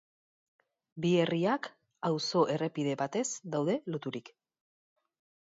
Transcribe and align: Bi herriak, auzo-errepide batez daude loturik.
Bi 1.03 1.11
herriak, 1.23 1.69
auzo-errepide 2.09 2.97
batez 3.03 3.25
daude 3.59 3.77
loturik. 3.95 4.35